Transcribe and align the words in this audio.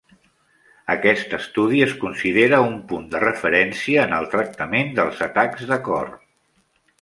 Aquest 0.93 1.35
estudi 1.37 1.83
es 1.87 1.93
considera 2.03 2.61
un 2.69 2.73
punt 2.93 3.03
de 3.11 3.21
referència 3.25 4.07
en 4.09 4.17
el 4.21 4.27
tractament 4.33 4.91
dels 5.01 5.23
atacs 5.29 5.69
de 5.75 5.79
cor. 5.91 6.11